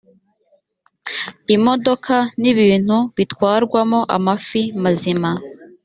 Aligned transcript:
imodoka 1.55 2.15
n 2.41 2.43
ibintu 2.51 2.97
bitwarwamo 3.15 3.99
amafi 4.17 4.61
mazima 4.83 5.29